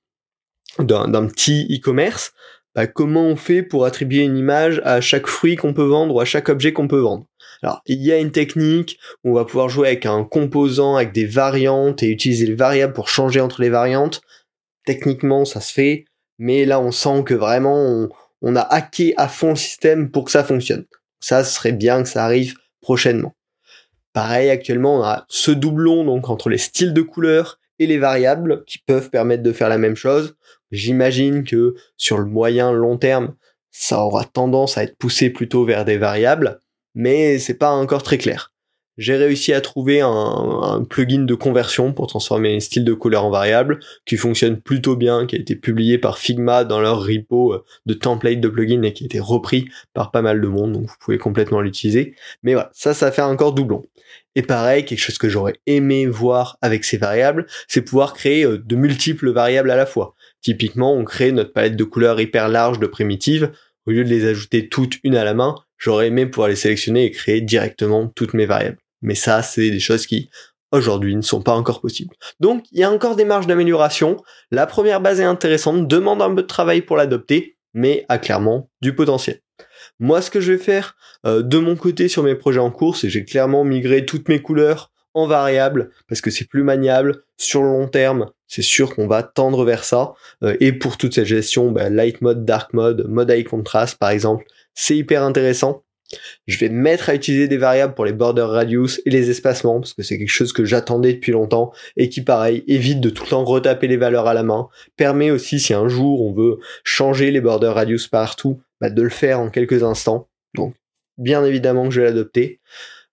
d'un 0.79 1.27
petit 1.27 1.67
e-commerce, 1.71 2.33
bah, 2.73 2.87
comment 2.87 3.23
on 3.23 3.37
fait 3.37 3.61
pour 3.61 3.85
attribuer 3.85 4.23
une 4.23 4.35
image 4.35 4.81
à 4.83 4.99
chaque 4.99 5.27
fruit 5.27 5.55
qu'on 5.55 5.73
peut 5.73 5.85
vendre 5.85 6.15
ou 6.15 6.19
à 6.19 6.25
chaque 6.25 6.49
objet 6.49 6.73
qu'on 6.73 6.87
peut 6.87 6.99
vendre? 6.99 7.27
Alors 7.61 7.81
il 7.85 8.01
y 8.01 8.11
a 8.11 8.17
une 8.17 8.31
technique 8.31 8.99
où 9.23 9.29
on 9.29 9.33
va 9.35 9.45
pouvoir 9.45 9.69
jouer 9.69 9.89
avec 9.89 10.07
un 10.07 10.23
composant, 10.23 10.95
avec 10.95 11.13
des 11.13 11.27
variantes 11.27 12.01
et 12.01 12.07
utiliser 12.07 12.47
les 12.47 12.55
variables 12.55 12.93
pour 12.93 13.09
changer 13.09 13.39
entre 13.41 13.61
les 13.61 13.69
variantes. 13.69 14.21
Techniquement 14.85 15.45
ça 15.45 15.61
se 15.61 15.71
fait, 15.71 16.05
mais 16.39 16.65
là 16.65 16.79
on 16.79 16.91
sent 16.91 17.23
que 17.25 17.35
vraiment 17.35 17.77
on, 17.77 18.09
on 18.45 18.55
a 18.55 18.61
hacké 18.61 19.15
à 19.17 19.27
fond 19.27 19.49
le 19.49 19.55
système 19.55 20.11
pour 20.11 20.23
que 20.23 20.31
ça 20.31 20.43
fonctionne. 20.43 20.85
Ça 21.19 21.43
serait 21.43 21.71
bien 21.71 22.03
que 22.03 22.09
ça 22.09 22.23
arrive 22.23 22.53
prochainement. 22.79 23.35
Pareil, 24.13 24.51
actuellement, 24.51 24.99
on 24.99 25.03
a 25.03 25.25
ce 25.27 25.51
doublon 25.51 26.05
donc 26.05 26.29
entre 26.29 26.49
les 26.49 26.59
styles 26.59 26.93
de 26.93 27.01
couleurs 27.01 27.59
et 27.79 27.87
les 27.87 27.97
variables 27.97 28.63
qui 28.65 28.77
peuvent 28.77 29.09
permettre 29.09 29.43
de 29.43 29.51
faire 29.51 29.67
la 29.67 29.79
même 29.79 29.95
chose. 29.95 30.37
J'imagine 30.71 31.43
que 31.43 31.73
sur 31.97 32.19
le 32.19 32.25
moyen 32.25 32.71
long 32.71 32.97
terme, 32.97 33.35
ça 33.71 33.99
aura 33.99 34.23
tendance 34.23 34.77
à 34.77 34.83
être 34.83 34.97
poussé 34.97 35.31
plutôt 35.31 35.65
vers 35.65 35.83
des 35.83 35.97
variables, 35.97 36.59
mais 36.93 37.39
c'est 37.39 37.55
pas 37.55 37.71
encore 37.71 38.03
très 38.03 38.19
clair 38.19 38.53
j'ai 38.97 39.15
réussi 39.15 39.53
à 39.53 39.61
trouver 39.61 40.01
un, 40.01 40.85
plugin 40.89 41.25
de 41.25 41.35
conversion 41.35 41.93
pour 41.93 42.07
transformer 42.07 42.53
les 42.53 42.59
styles 42.59 42.85
de 42.85 42.93
couleur 42.93 43.25
en 43.25 43.29
variables 43.29 43.79
qui 44.05 44.17
fonctionne 44.17 44.59
plutôt 44.59 44.95
bien, 44.95 45.25
qui 45.25 45.35
a 45.35 45.39
été 45.39 45.55
publié 45.55 45.97
par 45.97 46.17
Figma 46.17 46.63
dans 46.63 46.79
leur 46.79 47.05
repo 47.05 47.53
euh, 47.53 47.63
de 47.85 47.93
template 47.93 48.39
de 48.39 48.47
plugin 48.47 48.81
et 48.83 48.93
qui 48.93 49.03
a 49.03 49.05
été 49.05 49.19
repris 49.19 49.67
par 49.93 50.11
pas 50.11 50.21
mal 50.21 50.41
de 50.41 50.47
monde, 50.47 50.73
donc 50.73 50.87
vous 50.87 50.95
pouvez 50.99 51.17
complètement 51.17 51.61
l'utiliser. 51.61 52.15
Mais 52.43 52.53
voilà, 52.53 52.69
ça, 52.73 52.93
ça 52.93 53.11
fait 53.11 53.21
encore 53.21 53.53
doublon. 53.53 53.85
Et 54.35 54.41
pareil, 54.41 54.85
quelque 54.85 54.99
chose 54.99 55.17
que 55.17 55.29
j'aurais 55.29 55.55
aimé 55.65 56.05
voir 56.05 56.57
avec 56.61 56.83
ces 56.83 56.97
variables, 56.97 57.45
c'est 57.67 57.81
pouvoir 57.81 58.13
créer 58.13 58.43
euh, 58.45 58.57
de 58.57 58.75
multiples 58.75 59.31
variables 59.31 59.71
à 59.71 59.75
la 59.75 59.85
fois. 59.85 60.15
Typiquement, 60.41 60.93
on 60.93 61.03
crée 61.03 61.31
notre 61.31 61.53
palette 61.53 61.75
de 61.75 61.83
couleurs 61.83 62.19
hyper 62.19 62.49
large 62.49 62.79
de 62.79 62.87
primitives, 62.87 63.51
au 63.85 63.91
lieu 63.91 64.03
de 64.03 64.09
les 64.09 64.25
ajouter 64.25 64.67
toutes 64.67 64.97
une 65.03 65.15
à 65.15 65.23
la 65.23 65.33
main, 65.33 65.55
j'aurais 65.77 66.07
aimé 66.07 66.25
pouvoir 66.25 66.49
les 66.49 66.55
sélectionner 66.55 67.05
et 67.05 67.11
créer 67.11 67.41
directement 67.41 68.07
toutes 68.07 68.33
mes 68.33 68.45
variables. 68.45 68.77
Mais 69.01 69.15
ça, 69.15 69.41
c'est 69.41 69.69
des 69.69 69.79
choses 69.79 70.05
qui, 70.05 70.29
aujourd'hui, 70.71 71.15
ne 71.15 71.21
sont 71.21 71.41
pas 71.41 71.53
encore 71.53 71.81
possibles. 71.81 72.15
Donc, 72.39 72.65
il 72.71 72.79
y 72.79 72.83
a 72.83 72.91
encore 72.91 73.15
des 73.15 73.25
marges 73.25 73.47
d'amélioration. 73.47 74.17
La 74.51 74.67
première 74.67 75.01
base 75.01 75.19
est 75.19 75.25
intéressante, 75.25 75.87
demande 75.87 76.21
un 76.21 76.33
peu 76.33 76.41
de 76.41 76.47
travail 76.47 76.81
pour 76.81 76.97
l'adopter, 76.97 77.57
mais 77.73 78.05
a 78.09 78.17
clairement 78.17 78.69
du 78.81 78.95
potentiel. 78.95 79.41
Moi, 79.99 80.21
ce 80.21 80.29
que 80.29 80.41
je 80.41 80.53
vais 80.53 80.57
faire 80.57 80.95
euh, 81.25 81.41
de 81.41 81.57
mon 81.57 81.75
côté 81.75 82.07
sur 82.07 82.23
mes 82.23 82.35
projets 82.35 82.59
en 82.59 82.71
cours, 82.71 82.97
c'est 82.97 83.09
j'ai 83.09 83.25
clairement 83.25 83.63
migré 83.63 84.05
toutes 84.05 84.27
mes 84.29 84.41
couleurs 84.41 84.91
en 85.13 85.27
variable 85.27 85.91
parce 86.09 86.21
que 86.21 86.29
c'est 86.29 86.45
plus 86.45 86.63
maniable 86.63 87.23
sur 87.37 87.61
le 87.63 87.69
long 87.69 87.87
terme. 87.87 88.29
C'est 88.47 88.61
sûr 88.61 88.93
qu'on 88.93 89.07
va 89.07 89.23
tendre 89.23 89.63
vers 89.63 89.83
ça. 89.83 90.13
Euh, 90.43 90.57
et 90.59 90.73
pour 90.73 90.97
toute 90.97 91.15
cette 91.15 91.25
gestion, 91.25 91.71
bah, 91.71 91.89
light 91.89 92.21
mode, 92.21 92.45
dark 92.45 92.73
mode, 92.73 93.07
mode 93.07 93.31
high 93.31 93.47
contrast 93.47 93.97
par 93.97 94.09
exemple, 94.09 94.45
c'est 94.73 94.97
hyper 94.97 95.23
intéressant. 95.23 95.84
Je 96.47 96.57
vais 96.57 96.69
mettre 96.69 97.09
à 97.09 97.15
utiliser 97.15 97.47
des 97.47 97.57
variables 97.57 97.95
pour 97.95 98.05
les 98.05 98.13
border 98.13 98.43
radius 98.43 99.01
et 99.05 99.09
les 99.09 99.29
espacements, 99.29 99.79
parce 99.79 99.93
que 99.93 100.03
c'est 100.03 100.17
quelque 100.17 100.27
chose 100.29 100.53
que 100.53 100.65
j'attendais 100.65 101.13
depuis 101.13 101.31
longtemps, 101.31 101.71
et 101.97 102.09
qui 102.09 102.21
pareil, 102.21 102.63
évite 102.67 103.01
de 103.01 103.09
tout 103.09 103.23
le 103.23 103.29
temps 103.29 103.43
retaper 103.43 103.87
les 103.87 103.97
valeurs 103.97 104.27
à 104.27 104.33
la 104.33 104.43
main, 104.43 104.67
permet 104.97 105.31
aussi 105.31 105.59
si 105.59 105.73
un 105.73 105.87
jour 105.87 106.21
on 106.21 106.33
veut 106.33 106.59
changer 106.83 107.31
les 107.31 107.41
border 107.41 107.69
radius 107.69 108.07
partout, 108.07 108.61
bah, 108.81 108.89
de 108.89 109.01
le 109.01 109.09
faire 109.09 109.39
en 109.39 109.49
quelques 109.49 109.83
instants. 109.83 110.29
Donc 110.53 110.75
bien 111.17 111.43
évidemment 111.45 111.85
que 111.85 111.93
je 111.93 112.01
vais 112.01 112.07
l'adopter. 112.07 112.59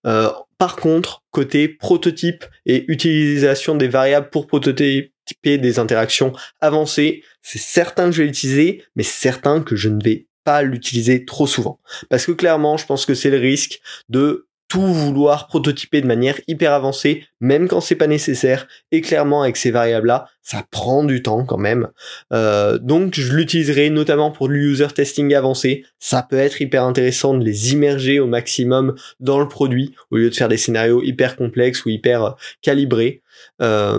Euh, 0.06 0.30
par 0.58 0.76
contre, 0.76 1.22
côté 1.30 1.68
prototype 1.68 2.44
et 2.66 2.84
utilisation 2.88 3.74
des 3.74 3.88
variables 3.88 4.30
pour 4.30 4.46
prototyper 4.46 5.10
des 5.58 5.78
interactions 5.78 6.32
avancées, 6.60 7.22
c'est 7.42 7.58
certain 7.58 8.06
que 8.06 8.12
je 8.12 8.22
vais 8.22 8.26
l'utiliser, 8.26 8.84
mais 8.96 9.02
certain 9.02 9.62
que 9.62 9.76
je 9.76 9.88
ne 9.88 10.02
vais 10.02 10.26
pas 10.44 10.62
l'utiliser 10.62 11.24
trop 11.24 11.46
souvent. 11.46 11.78
Parce 12.08 12.26
que 12.26 12.32
clairement, 12.32 12.76
je 12.76 12.86
pense 12.86 13.06
que 13.06 13.14
c'est 13.14 13.30
le 13.30 13.38
risque 13.38 13.80
de 14.08 14.46
tout 14.72 14.80
vouloir 14.80 15.48
prototyper 15.48 16.00
de 16.00 16.06
manière 16.06 16.40
hyper 16.48 16.72
avancée, 16.72 17.26
même 17.40 17.68
quand 17.68 17.82
c'est 17.82 17.94
pas 17.94 18.06
nécessaire. 18.06 18.66
Et 18.90 19.02
clairement, 19.02 19.42
avec 19.42 19.58
ces 19.58 19.70
variables-là, 19.70 20.30
ça 20.40 20.64
prend 20.70 21.04
du 21.04 21.22
temps 21.22 21.44
quand 21.44 21.58
même. 21.58 21.88
Euh, 22.32 22.78
donc, 22.78 23.12
je 23.14 23.34
l'utiliserai 23.34 23.90
notamment 23.90 24.30
pour 24.30 24.48
le 24.48 24.56
user 24.56 24.86
testing 24.86 25.34
avancé. 25.34 25.84
Ça 25.98 26.22
peut 26.22 26.38
être 26.38 26.62
hyper 26.62 26.84
intéressant 26.84 27.34
de 27.34 27.44
les 27.44 27.74
immerger 27.74 28.18
au 28.18 28.26
maximum 28.26 28.94
dans 29.20 29.40
le 29.40 29.46
produit, 29.46 29.94
au 30.10 30.16
lieu 30.16 30.30
de 30.30 30.34
faire 30.34 30.48
des 30.48 30.56
scénarios 30.56 31.02
hyper 31.02 31.36
complexes 31.36 31.84
ou 31.84 31.90
hyper 31.90 32.24
euh, 32.24 32.30
calibrés. 32.62 33.20
Euh, 33.60 33.98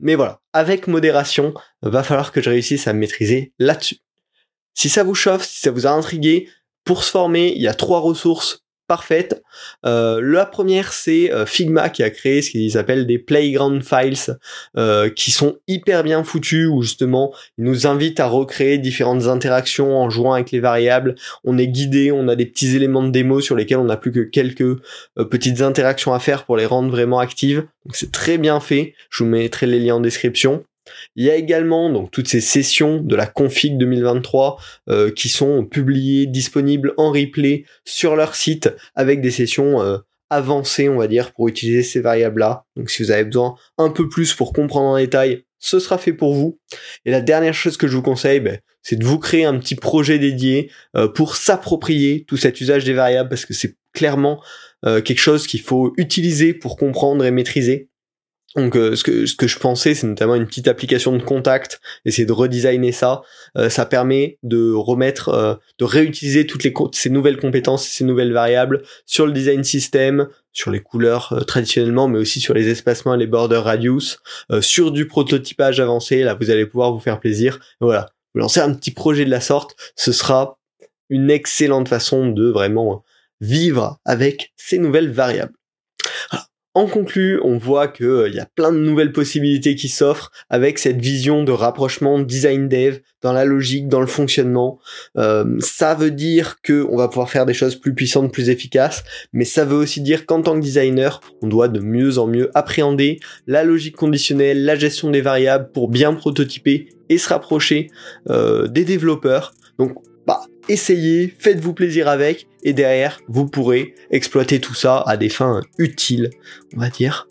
mais 0.00 0.14
voilà, 0.14 0.38
avec 0.52 0.86
modération, 0.86 1.52
va 1.82 2.04
falloir 2.04 2.30
que 2.30 2.40
je 2.40 2.50
réussisse 2.50 2.86
à 2.86 2.92
me 2.92 3.00
maîtriser 3.00 3.54
là-dessus. 3.58 3.96
Si 4.80 4.88
ça 4.88 5.02
vous 5.02 5.14
chauffe, 5.14 5.44
si 5.44 5.60
ça 5.60 5.70
vous 5.70 5.86
a 5.86 5.90
intrigué, 5.90 6.48
pour 6.86 7.04
se 7.04 7.10
former, 7.10 7.52
il 7.54 7.60
y 7.60 7.68
a 7.68 7.74
trois 7.74 8.00
ressources 8.00 8.64
parfaites. 8.88 9.42
Euh, 9.84 10.22
la 10.22 10.46
première, 10.46 10.94
c'est 10.94 11.30
euh, 11.30 11.44
Figma 11.44 11.90
qui 11.90 12.02
a 12.02 12.08
créé 12.08 12.40
ce 12.40 12.50
qu'ils 12.50 12.78
appellent 12.78 13.06
des 13.06 13.18
playground 13.18 13.84
files, 13.84 14.38
euh, 14.78 15.10
qui 15.10 15.32
sont 15.32 15.58
hyper 15.68 16.02
bien 16.02 16.24
foutus, 16.24 16.66
où 16.66 16.80
justement, 16.80 17.30
ils 17.58 17.64
nous 17.64 17.86
invitent 17.86 18.20
à 18.20 18.26
recréer 18.26 18.78
différentes 18.78 19.26
interactions 19.26 19.98
en 19.98 20.08
jouant 20.08 20.32
avec 20.32 20.50
les 20.50 20.60
variables. 20.60 21.14
On 21.44 21.58
est 21.58 21.68
guidé, 21.68 22.10
on 22.10 22.26
a 22.28 22.34
des 22.34 22.46
petits 22.46 22.74
éléments 22.74 23.02
de 23.02 23.10
démo 23.10 23.42
sur 23.42 23.56
lesquels 23.56 23.76
on 23.76 23.84
n'a 23.84 23.98
plus 23.98 24.12
que 24.12 24.20
quelques 24.20 24.80
petites 25.28 25.60
interactions 25.60 26.14
à 26.14 26.20
faire 26.20 26.46
pour 26.46 26.56
les 26.56 26.64
rendre 26.64 26.88
vraiment 26.88 27.18
actives. 27.18 27.66
Donc 27.84 27.96
c'est 27.96 28.12
très 28.12 28.38
bien 28.38 28.60
fait. 28.60 28.94
Je 29.10 29.24
vous 29.24 29.28
mettrai 29.28 29.66
les 29.66 29.78
liens 29.78 29.96
en 29.96 30.00
description. 30.00 30.64
Il 31.16 31.24
y 31.24 31.30
a 31.30 31.36
également 31.36 31.90
donc 31.90 32.10
toutes 32.10 32.28
ces 32.28 32.40
sessions 32.40 33.00
de 33.00 33.16
la 33.16 33.26
config 33.26 33.76
2023 33.78 34.58
euh, 34.88 35.10
qui 35.10 35.28
sont 35.28 35.64
publiées, 35.64 36.26
disponibles 36.26 36.94
en 36.96 37.10
replay 37.10 37.64
sur 37.84 38.16
leur 38.16 38.34
site 38.34 38.70
avec 38.94 39.20
des 39.20 39.30
sessions 39.30 39.82
euh, 39.82 39.98
avancées, 40.30 40.88
on 40.88 40.96
va 40.96 41.08
dire, 41.08 41.32
pour 41.32 41.48
utiliser 41.48 41.82
ces 41.82 42.00
variables-là. 42.00 42.64
Donc 42.76 42.90
si 42.90 43.02
vous 43.02 43.10
avez 43.10 43.24
besoin 43.24 43.54
un 43.78 43.90
peu 43.90 44.08
plus 44.08 44.34
pour 44.34 44.52
comprendre 44.52 44.86
en 44.86 44.98
détail, 44.98 45.44
ce 45.58 45.78
sera 45.78 45.98
fait 45.98 46.12
pour 46.12 46.34
vous. 46.34 46.58
Et 47.04 47.10
la 47.10 47.20
dernière 47.20 47.54
chose 47.54 47.76
que 47.76 47.86
je 47.86 47.96
vous 47.96 48.02
conseille, 48.02 48.40
ben, 48.40 48.58
c'est 48.82 48.96
de 48.96 49.04
vous 49.04 49.18
créer 49.18 49.44
un 49.44 49.58
petit 49.58 49.74
projet 49.74 50.18
dédié 50.18 50.70
euh, 50.96 51.08
pour 51.08 51.36
s'approprier 51.36 52.24
tout 52.26 52.36
cet 52.36 52.60
usage 52.60 52.84
des 52.84 52.94
variables 52.94 53.28
parce 53.28 53.44
que 53.44 53.54
c'est 53.54 53.76
clairement 53.92 54.42
quelque 54.82 55.18
chose 55.18 55.46
qu'il 55.46 55.60
faut 55.60 55.92
utiliser 55.98 56.54
pour 56.54 56.78
comprendre 56.78 57.22
et 57.22 57.30
maîtriser. 57.30 57.89
Donc 58.56 58.76
euh, 58.76 58.96
ce, 58.96 59.04
que, 59.04 59.26
ce 59.26 59.36
que 59.36 59.46
je 59.46 59.58
pensais, 59.58 59.94
c'est 59.94 60.06
notamment 60.06 60.34
une 60.34 60.46
petite 60.46 60.66
application 60.66 61.16
de 61.16 61.22
contact, 61.22 61.80
essayer 62.04 62.26
de 62.26 62.32
redesigner 62.32 62.90
ça. 62.90 63.22
Euh, 63.56 63.68
ça 63.68 63.86
permet 63.86 64.38
de 64.42 64.72
remettre, 64.72 65.28
euh, 65.28 65.54
de 65.78 65.84
réutiliser 65.84 66.46
toutes 66.46 66.64
les 66.64 66.74
ces 66.92 67.10
nouvelles 67.10 67.36
compétences, 67.36 67.86
ces 67.86 68.04
nouvelles 68.04 68.32
variables 68.32 68.82
sur 69.06 69.26
le 69.26 69.32
design 69.32 69.62
system, 69.62 70.28
sur 70.52 70.72
les 70.72 70.80
couleurs 70.80 71.44
traditionnellement, 71.46 72.08
mais 72.08 72.18
aussi 72.18 72.40
sur 72.40 72.54
les 72.54 72.68
espacements 72.68 73.14
et 73.14 73.18
les 73.18 73.28
border 73.28 73.58
radius, 73.58 74.18
sur 74.60 74.90
du 74.90 75.06
prototypage 75.06 75.78
avancé. 75.78 76.24
Là, 76.24 76.34
vous 76.34 76.50
allez 76.50 76.66
pouvoir 76.66 76.92
vous 76.92 76.98
faire 76.98 77.20
plaisir. 77.20 77.60
voilà, 77.80 78.10
vous 78.34 78.40
lancez 78.40 78.58
un 78.58 78.74
petit 78.74 78.90
projet 78.90 79.24
de 79.24 79.30
la 79.30 79.40
sorte, 79.40 79.76
ce 79.94 80.10
sera 80.10 80.58
une 81.08 81.30
excellente 81.30 81.88
façon 81.88 82.26
de 82.28 82.48
vraiment 82.48 83.04
vivre 83.40 84.00
avec 84.04 84.52
ces 84.56 84.78
nouvelles 84.78 85.10
variables. 85.10 85.54
En 86.74 86.86
conclu, 86.86 87.40
on 87.42 87.58
voit 87.58 87.88
qu'il 87.88 88.06
euh, 88.06 88.28
y 88.28 88.38
a 88.38 88.46
plein 88.46 88.70
de 88.70 88.78
nouvelles 88.78 89.10
possibilités 89.10 89.74
qui 89.74 89.88
s'offrent 89.88 90.30
avec 90.50 90.78
cette 90.78 91.00
vision 91.00 91.42
de 91.42 91.50
rapprochement 91.50 92.20
design 92.20 92.68
dev 92.68 92.98
dans 93.22 93.32
la 93.32 93.44
logique, 93.44 93.88
dans 93.88 94.00
le 94.00 94.06
fonctionnement. 94.06 94.78
Euh, 95.18 95.56
ça 95.58 95.96
veut 95.96 96.12
dire 96.12 96.58
que 96.62 96.86
on 96.88 96.96
va 96.96 97.08
pouvoir 97.08 97.28
faire 97.28 97.44
des 97.44 97.54
choses 97.54 97.74
plus 97.74 97.92
puissantes, 97.92 98.32
plus 98.32 98.50
efficaces, 98.50 99.02
mais 99.32 99.44
ça 99.44 99.64
veut 99.64 99.76
aussi 99.76 100.00
dire 100.00 100.26
qu'en 100.26 100.42
tant 100.42 100.54
que 100.54 100.64
designer, 100.64 101.20
on 101.42 101.48
doit 101.48 101.66
de 101.66 101.80
mieux 101.80 102.18
en 102.18 102.28
mieux 102.28 102.50
appréhender 102.54 103.18
la 103.48 103.64
logique 103.64 103.96
conditionnelle, 103.96 104.64
la 104.64 104.76
gestion 104.76 105.10
des 105.10 105.22
variables 105.22 105.72
pour 105.72 105.88
bien 105.88 106.14
prototyper 106.14 106.88
et 107.08 107.18
se 107.18 107.28
rapprocher 107.28 107.90
euh, 108.28 108.68
des 108.68 108.84
développeurs. 108.84 109.54
Bah, 110.30 110.42
essayez, 110.68 111.34
faites-vous 111.40 111.74
plaisir 111.74 112.06
avec, 112.06 112.46
et 112.62 112.72
derrière, 112.72 113.20
vous 113.26 113.46
pourrez 113.46 113.96
exploiter 114.12 114.60
tout 114.60 114.74
ça 114.74 115.02
à 115.04 115.16
des 115.16 115.28
fins 115.28 115.60
utiles, 115.76 116.30
on 116.76 116.78
va 116.78 116.88
dire. 116.88 117.26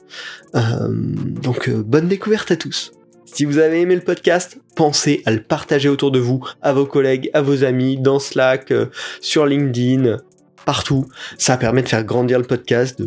Euh, 0.53 0.89
donc, 0.91 1.70
euh, 1.70 1.82
bonne 1.82 2.10
découverte 2.10 2.51
à 2.51 2.58
tous. 2.58 2.91
Si 3.24 3.46
vous 3.46 3.58
avez 3.58 3.79
aimé 3.79 3.96
le 3.96 4.01
podcast, 4.01 4.60
pensez 4.75 5.22
à 5.25 5.32
le 5.32 5.41
partager 5.41 5.88
autour 5.88 6.12
de 6.12 6.20
vous, 6.20 6.44
à 6.62 6.74
vos 6.74 6.86
collègues, 6.86 7.29
à 7.34 7.41
vos 7.41 7.63
amis, 7.63 7.96
dans 7.96 8.20
Slack, 8.20 8.72
euh, 8.72 8.88
sur 9.22 9.46
LinkedIn, 9.46 10.18
partout. 10.65 11.06
Ça 11.38 11.56
permet 11.56 11.84
de 11.84 11.88
faire 11.88 12.03
grandir 12.03 12.38
le 12.38 12.46
podcast, 12.46 13.01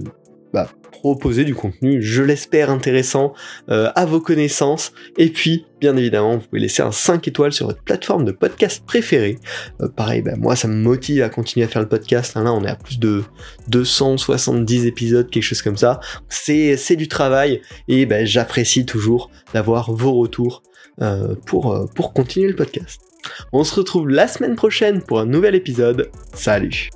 bah, 0.52 0.68
proposer 0.90 1.44
du 1.44 1.54
contenu, 1.54 2.00
je 2.00 2.22
l'espère 2.22 2.70
intéressant 2.70 3.32
euh, 3.70 3.90
à 3.96 4.04
vos 4.06 4.20
connaissances. 4.20 4.92
Et 5.16 5.30
puis, 5.30 5.66
bien 5.80 5.96
évidemment, 5.96 6.36
vous 6.36 6.46
pouvez 6.46 6.60
laisser 6.60 6.82
un 6.82 6.92
5 6.92 7.26
étoiles 7.26 7.52
sur 7.52 7.66
votre 7.66 7.82
plateforme 7.82 8.24
de 8.24 8.32
podcast 8.32 8.84
préférée. 8.86 9.38
Euh, 9.80 9.88
pareil, 9.88 10.22
ben, 10.22 10.38
moi, 10.38 10.54
ça 10.54 10.68
me 10.68 10.74
motive 10.74 11.22
à 11.22 11.28
continuer 11.28 11.66
à 11.66 11.68
faire 11.68 11.82
le 11.82 11.88
podcast. 11.88 12.36
Hein, 12.36 12.44
là, 12.44 12.52
on 12.52 12.64
est 12.64 12.70
à 12.70 12.76
plus 12.76 13.00
de 13.00 13.24
270 13.68 14.86
épisodes, 14.86 15.28
quelque 15.28 15.42
chose 15.42 15.62
comme 15.62 15.76
ça. 15.76 15.98
C'est, 16.28 16.76
du 16.96 17.08
travail 17.08 17.62
et 17.88 18.06
ben, 18.06 18.26
j'apprécie 18.26 18.84
toujours 18.84 19.30
d'avoir 19.54 19.90
vos 19.90 20.12
retours 20.12 20.62
euh, 21.00 21.34
pour 21.46 22.12
continuer 22.12 22.48
le 22.48 22.54
podcast. 22.54 23.00
On 23.52 23.64
se 23.64 23.74
retrouve 23.74 24.08
la 24.08 24.28
semaine 24.28 24.56
prochaine 24.56 25.02
pour 25.02 25.20
un 25.20 25.26
nouvel 25.26 25.54
épisode. 25.54 26.10
Salut 26.34 26.90